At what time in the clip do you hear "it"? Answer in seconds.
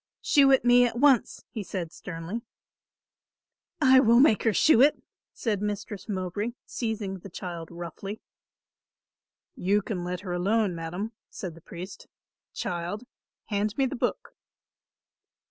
0.49-0.65, 4.81-4.99